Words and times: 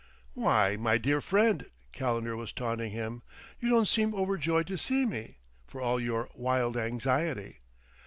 "Why, 0.33 0.77
my 0.77 0.97
dear 0.97 1.21
friend," 1.21 1.67
Calendar 1.91 2.35
was 2.35 2.51
taunting 2.51 2.89
him, 2.89 3.21
"you 3.59 3.69
don't 3.69 3.87
seem 3.87 4.15
overjoyed 4.15 4.65
to 4.65 4.75
see 4.79 5.05
me, 5.05 5.37
for 5.67 5.79
all 5.79 5.99
your 5.99 6.29
wild 6.33 6.75
anxiety! 6.75 7.59